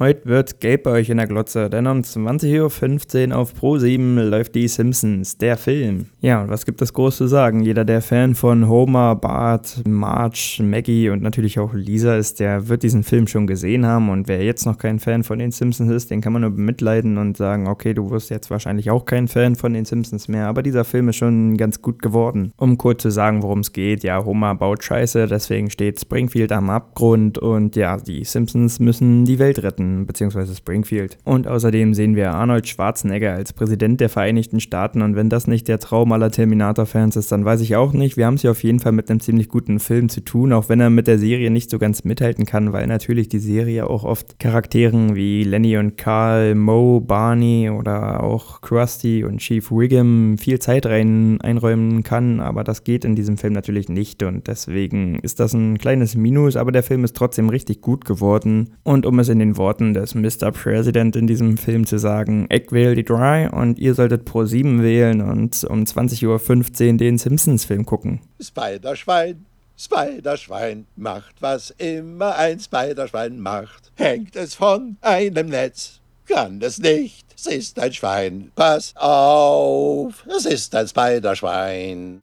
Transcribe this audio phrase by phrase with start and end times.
[0.00, 4.56] Heute wird gelb bei euch in der Glotze, denn um 20.15 Uhr auf Pro7 läuft
[4.56, 6.06] die Simpsons, der Film.
[6.20, 7.60] Ja, und was gibt es groß zu sagen?
[7.60, 12.82] Jeder, der Fan von Homer, Bart, Marge, Maggie und natürlich auch Lisa ist, der wird
[12.82, 14.10] diesen Film schon gesehen haben.
[14.10, 17.16] Und wer jetzt noch kein Fan von den Simpsons ist, den kann man nur mitleiden
[17.16, 20.48] und sagen, okay, du wirst jetzt wahrscheinlich auch kein Fan von den Simpsons mehr.
[20.48, 22.52] Aber dieser Film ist schon ganz gut geworden.
[22.56, 26.68] Um kurz zu sagen, worum es geht, ja, Homer baut Scheiße, deswegen steht Springfield am
[26.68, 29.83] Abgrund und ja, die Simpsons müssen die Welt retten.
[29.84, 30.54] Washington bzw.
[30.54, 31.18] Springfield.
[31.24, 35.68] Und außerdem sehen wir Arnold Schwarzenegger als Präsident der Vereinigten Staaten und wenn das nicht
[35.68, 38.16] der Traum aller Terminator-Fans ist, dann weiß ich auch nicht.
[38.16, 40.68] Wir haben es hier auf jeden Fall mit einem ziemlich guten Film zu tun, auch
[40.68, 44.04] wenn er mit der Serie nicht so ganz mithalten kann, weil natürlich die Serie auch
[44.04, 50.58] oft Charakteren wie Lenny und Carl, Moe, Barney oder auch Krusty und Chief Wiggum viel
[50.58, 55.40] Zeit rein einräumen kann, aber das geht in diesem Film natürlich nicht und deswegen ist
[55.40, 59.28] das ein kleines Minus, aber der Film ist trotzdem richtig gut geworden und um es
[59.28, 60.52] in den Worten Worten des Mr.
[60.52, 64.84] President in diesem Film zu sagen, ich wähle die Dry und ihr solltet Pro 7
[64.84, 68.20] wählen und um 20.15 Uhr den Simpsons-Film gucken.
[68.40, 69.44] Spider-Schwein,
[69.76, 73.90] Spider-Schwein macht, was immer ein Spider-Schwein macht.
[73.96, 78.52] Hängt es von einem Netz, kann es nicht, es ist ein Schwein.
[78.54, 82.22] Pass auf, es ist ein Spider-Schwein.